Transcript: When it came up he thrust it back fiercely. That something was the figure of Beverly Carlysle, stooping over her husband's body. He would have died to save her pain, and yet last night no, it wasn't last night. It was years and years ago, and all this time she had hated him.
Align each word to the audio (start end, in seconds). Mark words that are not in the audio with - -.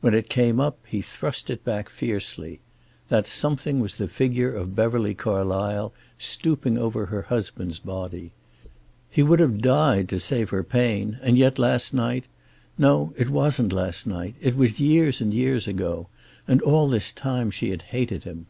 When 0.00 0.14
it 0.14 0.28
came 0.28 0.58
up 0.58 0.78
he 0.84 1.00
thrust 1.00 1.48
it 1.48 1.62
back 1.62 1.88
fiercely. 1.88 2.58
That 3.08 3.28
something 3.28 3.78
was 3.78 3.98
the 3.98 4.08
figure 4.08 4.52
of 4.52 4.74
Beverly 4.74 5.14
Carlysle, 5.14 5.92
stooping 6.18 6.76
over 6.76 7.06
her 7.06 7.22
husband's 7.22 7.78
body. 7.78 8.32
He 9.08 9.22
would 9.22 9.38
have 9.38 9.62
died 9.62 10.08
to 10.08 10.18
save 10.18 10.50
her 10.50 10.64
pain, 10.64 11.18
and 11.22 11.38
yet 11.38 11.56
last 11.56 11.94
night 11.94 12.24
no, 12.78 13.14
it 13.16 13.30
wasn't 13.30 13.72
last 13.72 14.08
night. 14.08 14.34
It 14.40 14.56
was 14.56 14.80
years 14.80 15.20
and 15.20 15.32
years 15.32 15.68
ago, 15.68 16.08
and 16.48 16.60
all 16.62 16.88
this 16.88 17.12
time 17.12 17.52
she 17.52 17.70
had 17.70 17.82
hated 17.94 18.24
him. 18.24 18.46